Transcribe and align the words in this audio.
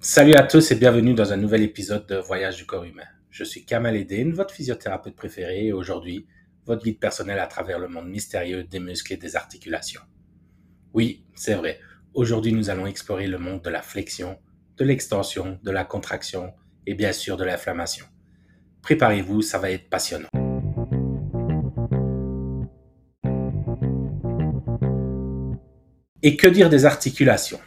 Salut 0.00 0.34
à 0.34 0.44
tous 0.44 0.70
et 0.70 0.76
bienvenue 0.76 1.14
dans 1.14 1.32
un 1.32 1.36
nouvel 1.36 1.62
épisode 1.62 2.06
de 2.06 2.16
Voyage 2.16 2.56
du 2.56 2.64
corps 2.64 2.84
humain. 2.84 3.04
Je 3.28 3.44
suis 3.44 3.64
Kamal 3.66 3.96
Eden, 3.96 4.32
votre 4.32 4.54
physiothérapeute 4.54 5.14
préféré 5.14 5.66
et 5.66 5.72
aujourd'hui, 5.72 6.26
votre 6.64 6.84
guide 6.84 6.98
personnel 6.98 7.38
à 7.38 7.46
travers 7.46 7.78
le 7.78 7.88
monde 7.88 8.08
mystérieux 8.08 8.64
des 8.64 8.80
muscles 8.80 9.12
et 9.12 9.16
des 9.18 9.36
articulations. 9.36 10.00
Oui, 10.94 11.26
c'est 11.34 11.54
vrai. 11.54 11.80
Aujourd'hui, 12.14 12.52
nous 12.52 12.70
allons 12.70 12.86
explorer 12.86 13.26
le 13.26 13.38
monde 13.38 13.62
de 13.62 13.68
la 13.68 13.82
flexion, 13.82 14.38
de 14.78 14.84
l'extension, 14.84 15.58
de 15.62 15.70
la 15.70 15.84
contraction 15.84 16.54
et 16.86 16.94
bien 16.94 17.12
sûr 17.12 17.36
de 17.36 17.44
l'inflammation. 17.44 18.06
Préparez-vous, 18.80 19.42
ça 19.42 19.58
va 19.58 19.70
être 19.70 19.90
passionnant. 19.90 20.45
Et 26.22 26.38
que 26.38 26.46
dire 26.46 26.70
des 26.70 26.86
articulations? 26.86 27.60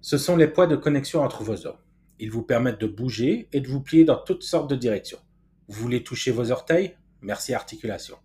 Ce 0.00 0.18
sont 0.18 0.36
les 0.36 0.46
poids 0.46 0.68
de 0.68 0.76
connexion 0.76 1.20
entre 1.22 1.42
vos 1.42 1.66
os. 1.66 1.74
Ils 2.20 2.30
vous 2.30 2.44
permettent 2.44 2.80
de 2.80 2.86
bouger 2.86 3.48
et 3.52 3.60
de 3.60 3.66
vous 3.66 3.80
plier 3.80 4.04
dans 4.04 4.22
toutes 4.22 4.44
sortes 4.44 4.70
de 4.70 4.76
directions. 4.76 5.18
Vous 5.66 5.82
voulez 5.82 6.04
toucher 6.04 6.30
vos 6.30 6.52
orteils? 6.52 6.94
Merci 7.22 7.52
articulation. 7.52 8.16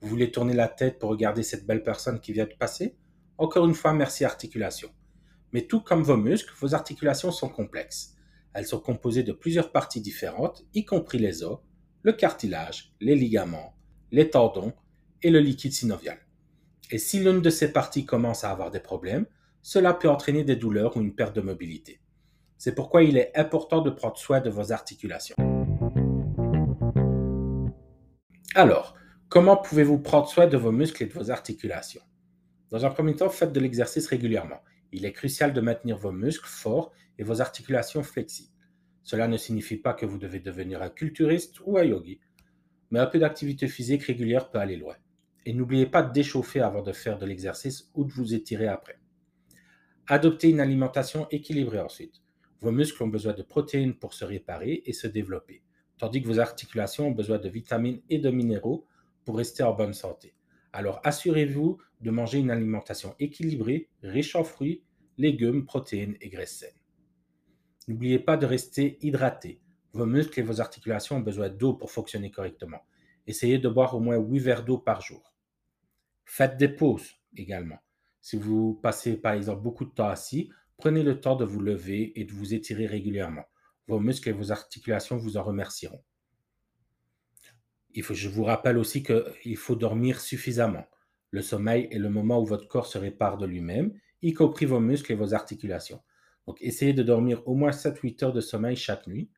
Vous 0.00 0.08
voulez 0.08 0.30
tourner 0.30 0.54
la 0.54 0.68
tête 0.68 1.00
pour 1.00 1.10
regarder 1.10 1.42
cette 1.42 1.66
belle 1.66 1.82
personne 1.82 2.20
qui 2.20 2.32
vient 2.32 2.44
de 2.44 2.54
passer? 2.56 2.96
Encore 3.36 3.66
une 3.66 3.74
fois, 3.74 3.92
merci 3.92 4.24
articulation. 4.24 4.90
Mais 5.52 5.62
tout 5.62 5.80
comme 5.80 6.04
vos 6.04 6.16
muscles, 6.16 6.54
vos 6.60 6.72
articulations 6.72 7.32
sont 7.32 7.48
complexes. 7.48 8.14
Elles 8.54 8.66
sont 8.66 8.80
composées 8.80 9.24
de 9.24 9.32
plusieurs 9.32 9.72
parties 9.72 10.00
différentes, 10.00 10.64
y 10.72 10.84
compris 10.84 11.18
les 11.18 11.42
os, 11.42 11.58
le 12.02 12.12
cartilage, 12.12 12.92
les 13.00 13.16
ligaments, 13.16 13.74
les 14.12 14.30
tendons 14.30 14.72
et 15.20 15.30
le 15.30 15.40
liquide 15.40 15.72
synovial. 15.72 16.18
Et 16.90 16.98
si 16.98 17.20
l'une 17.20 17.42
de 17.42 17.50
ces 17.50 17.70
parties 17.70 18.06
commence 18.06 18.44
à 18.44 18.50
avoir 18.50 18.70
des 18.70 18.80
problèmes, 18.80 19.26
cela 19.60 19.92
peut 19.92 20.08
entraîner 20.08 20.42
des 20.42 20.56
douleurs 20.56 20.96
ou 20.96 21.02
une 21.02 21.14
perte 21.14 21.36
de 21.36 21.42
mobilité. 21.42 22.00
C'est 22.56 22.74
pourquoi 22.74 23.02
il 23.02 23.18
est 23.18 23.36
important 23.36 23.82
de 23.82 23.90
prendre 23.90 24.16
soin 24.16 24.40
de 24.40 24.48
vos 24.48 24.72
articulations. 24.72 25.36
Alors, 28.54 28.94
comment 29.28 29.58
pouvez-vous 29.58 29.98
prendre 29.98 30.28
soin 30.28 30.46
de 30.46 30.56
vos 30.56 30.72
muscles 30.72 31.02
et 31.02 31.06
de 31.06 31.12
vos 31.12 31.30
articulations? 31.30 32.00
Dans 32.70 32.86
un 32.86 32.90
premier 32.90 33.14
temps, 33.14 33.28
faites 33.28 33.52
de 33.52 33.60
l'exercice 33.60 34.06
régulièrement. 34.06 34.60
Il 34.90 35.04
est 35.04 35.12
crucial 35.12 35.52
de 35.52 35.60
maintenir 35.60 35.98
vos 35.98 36.12
muscles 36.12 36.48
forts 36.48 36.92
et 37.18 37.22
vos 37.22 37.42
articulations 37.42 38.02
flexibles. 38.02 38.52
Cela 39.02 39.28
ne 39.28 39.36
signifie 39.36 39.76
pas 39.76 39.92
que 39.92 40.06
vous 40.06 40.18
devez 40.18 40.40
devenir 40.40 40.82
un 40.82 40.88
culturiste 40.88 41.60
ou 41.66 41.76
un 41.76 41.84
yogi, 41.84 42.18
mais 42.90 42.98
un 42.98 43.06
peu 43.06 43.18
d'activité 43.18 43.68
physique 43.68 44.04
régulière 44.04 44.50
peut 44.50 44.58
aller 44.58 44.76
loin. 44.76 44.96
Et 45.48 45.54
n'oubliez 45.54 45.86
pas 45.86 46.02
de 46.02 46.12
d'échauffer 46.12 46.60
avant 46.60 46.82
de 46.82 46.92
faire 46.92 47.16
de 47.16 47.24
l'exercice 47.24 47.90
ou 47.94 48.04
de 48.04 48.12
vous 48.12 48.34
étirer 48.34 48.68
après. 48.68 48.98
Adoptez 50.06 50.50
une 50.50 50.60
alimentation 50.60 51.26
équilibrée 51.30 51.80
ensuite. 51.80 52.20
Vos 52.60 52.70
muscles 52.70 53.02
ont 53.02 53.08
besoin 53.08 53.32
de 53.32 53.40
protéines 53.40 53.94
pour 53.94 54.12
se 54.12 54.26
réparer 54.26 54.82
et 54.84 54.92
se 54.92 55.06
développer, 55.06 55.62
tandis 55.96 56.20
que 56.20 56.26
vos 56.26 56.38
articulations 56.38 57.08
ont 57.08 57.12
besoin 57.12 57.38
de 57.38 57.48
vitamines 57.48 58.02
et 58.10 58.18
de 58.18 58.28
minéraux 58.28 58.84
pour 59.24 59.38
rester 59.38 59.62
en 59.62 59.72
bonne 59.72 59.94
santé. 59.94 60.34
Alors 60.74 61.00
assurez-vous 61.02 61.78
de 62.02 62.10
manger 62.10 62.40
une 62.40 62.50
alimentation 62.50 63.14
équilibrée, 63.18 63.88
riche 64.02 64.36
en 64.36 64.44
fruits, 64.44 64.82
légumes, 65.16 65.64
protéines 65.64 66.18
et 66.20 66.28
graisses 66.28 66.58
saines. 66.58 66.82
N'oubliez 67.86 68.18
pas 68.18 68.36
de 68.36 68.44
rester 68.44 68.98
hydraté. 69.00 69.62
Vos 69.94 70.04
muscles 70.04 70.40
et 70.40 70.42
vos 70.42 70.60
articulations 70.60 71.16
ont 71.16 71.20
besoin 71.20 71.48
d'eau 71.48 71.72
pour 71.72 71.90
fonctionner 71.90 72.30
correctement. 72.30 72.82
Essayez 73.26 73.56
de 73.56 73.68
boire 73.70 73.94
au 73.94 74.00
moins 74.00 74.18
8 74.18 74.38
verres 74.40 74.64
d'eau 74.66 74.76
par 74.76 75.00
jour. 75.00 75.32
Faites 76.30 76.58
des 76.58 76.68
pauses 76.68 77.16
également. 77.34 77.78
Si 78.20 78.36
vous 78.36 78.74
passez 78.74 79.16
par 79.16 79.32
exemple 79.32 79.62
beaucoup 79.62 79.86
de 79.86 79.90
temps 79.90 80.10
assis, 80.10 80.50
prenez 80.76 81.02
le 81.02 81.20
temps 81.20 81.36
de 81.36 81.44
vous 81.46 81.58
lever 81.58 82.12
et 82.20 82.24
de 82.24 82.32
vous 82.32 82.52
étirer 82.52 82.86
régulièrement. 82.86 83.44
Vos 83.86 83.98
muscles 83.98 84.28
et 84.28 84.32
vos 84.32 84.52
articulations 84.52 85.16
vous 85.16 85.38
en 85.38 85.42
remercieront. 85.42 86.04
Il 87.94 88.02
faut, 88.02 88.12
je 88.12 88.28
vous 88.28 88.44
rappelle 88.44 88.76
aussi 88.76 89.02
qu'il 89.02 89.56
faut 89.56 89.74
dormir 89.74 90.20
suffisamment. 90.20 90.84
Le 91.30 91.40
sommeil 91.40 91.88
est 91.90 91.98
le 91.98 92.10
moment 92.10 92.38
où 92.42 92.44
votre 92.44 92.68
corps 92.68 92.86
se 92.86 92.98
répare 92.98 93.38
de 93.38 93.46
lui-même, 93.46 93.98
y 94.20 94.34
compris 94.34 94.66
vos 94.66 94.80
muscles 94.80 95.12
et 95.12 95.16
vos 95.16 95.32
articulations. 95.32 96.02
Donc 96.46 96.60
essayez 96.60 96.92
de 96.92 97.02
dormir 97.02 97.42
au 97.48 97.54
moins 97.54 97.70
7-8 97.70 98.24
heures 98.26 98.32
de 98.34 98.42
sommeil 98.42 98.76
chaque 98.76 99.06
nuit. 99.06 99.30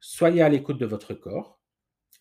Soyez 0.00 0.40
à 0.40 0.48
l'écoute 0.48 0.78
de 0.78 0.86
votre 0.86 1.12
corps. 1.12 1.60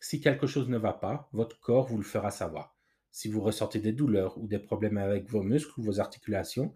Si 0.01 0.19
quelque 0.19 0.45
chose 0.45 0.67
ne 0.67 0.77
va 0.77 0.91
pas, 0.91 1.29
votre 1.31 1.61
corps 1.61 1.87
vous 1.87 1.97
le 1.97 2.03
fera 2.03 2.31
savoir. 2.31 2.75
Si 3.15 3.27
vous 3.27 3.41
ressentez 3.41 3.77
des 3.79 3.91
douleurs 3.91 4.39
ou 4.39 4.47
des 4.47 4.57
problèmes 4.57 4.97
avec 4.97 5.29
vos 5.29 5.43
muscles 5.43 5.79
ou 5.79 5.83
vos 5.83 5.99
articulations, 5.99 6.73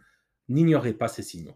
n'ignorez 0.49 0.93
pas 0.93 1.07
ces 1.07 1.23
signaux. 1.23 1.55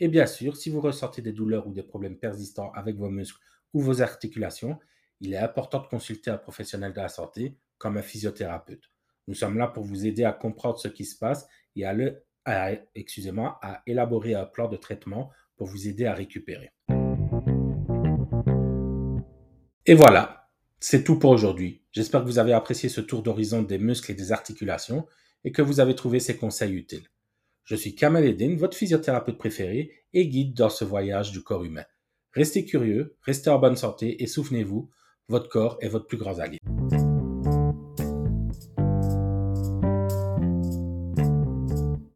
Et 0.00 0.08
bien 0.08 0.26
sûr, 0.26 0.54
si 0.54 0.68
vous 0.68 0.82
ressentez 0.82 1.22
des 1.22 1.32
douleurs 1.32 1.66
ou 1.66 1.72
des 1.72 1.82
problèmes 1.82 2.18
persistants 2.18 2.70
avec 2.72 2.96
vos 2.96 3.08
muscles 3.08 3.40
ou 3.72 3.80
vos 3.80 4.02
articulations, 4.02 4.78
il 5.22 5.32
est 5.32 5.38
important 5.38 5.80
de 5.80 5.86
consulter 5.86 6.30
un 6.30 6.36
professionnel 6.36 6.92
de 6.92 7.00
la 7.00 7.08
santé 7.08 7.56
comme 7.78 7.96
un 7.96 8.02
physiothérapeute. 8.02 8.90
Nous 9.28 9.34
sommes 9.34 9.56
là 9.56 9.66
pour 9.66 9.84
vous 9.84 10.06
aider 10.06 10.24
à 10.24 10.32
comprendre 10.32 10.78
ce 10.78 10.88
qui 10.88 11.06
se 11.06 11.16
passe 11.16 11.48
et 11.74 11.86
à, 11.86 11.96
à 12.44 13.82
élaborer 13.86 14.34
un 14.34 14.44
plan 14.44 14.68
de 14.68 14.76
traitement 14.76 15.30
pour 15.56 15.68
vous 15.68 15.88
aider 15.88 16.04
à 16.04 16.12
récupérer. 16.12 16.70
Et 19.86 19.94
voilà, 19.94 20.37
c'est 20.80 21.04
tout 21.04 21.18
pour 21.18 21.30
aujourd'hui. 21.30 21.82
J'espère 21.92 22.20
que 22.22 22.26
vous 22.26 22.38
avez 22.38 22.52
apprécié 22.52 22.88
ce 22.88 23.00
tour 23.00 23.22
d'horizon 23.22 23.62
des 23.62 23.78
muscles 23.78 24.12
et 24.12 24.14
des 24.14 24.32
articulations 24.32 25.06
et 25.44 25.52
que 25.52 25.62
vous 25.62 25.80
avez 25.80 25.94
trouvé 25.94 26.20
ces 26.20 26.36
conseils 26.36 26.74
utiles. 26.74 27.08
Je 27.64 27.74
suis 27.74 27.94
Kamal 27.94 28.24
Eddin, 28.24 28.56
votre 28.56 28.76
physiothérapeute 28.76 29.38
préféré 29.38 29.90
et 30.14 30.28
guide 30.28 30.54
dans 30.54 30.70
ce 30.70 30.84
voyage 30.84 31.32
du 31.32 31.42
corps 31.42 31.64
humain. 31.64 31.84
Restez 32.32 32.64
curieux, 32.64 33.16
restez 33.22 33.50
en 33.50 33.58
bonne 33.58 33.76
santé 33.76 34.22
et 34.22 34.26
souvenez-vous, 34.26 34.90
votre 35.28 35.48
corps 35.48 35.78
est 35.80 35.88
votre 35.88 36.06
plus 36.06 36.16
grand 36.16 36.38
allié. 36.38 36.58